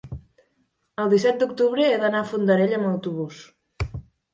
[1.03, 3.49] el disset d'octubre he d'anar a Fondarella amb autobús.